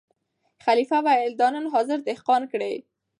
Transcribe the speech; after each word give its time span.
خلیفه 0.65 0.97
ویل 1.05 1.33
دا 1.41 1.47
نن 1.55 1.65
حاضر 1.73 1.97
دهقان 2.07 2.41
کړی 2.51 2.75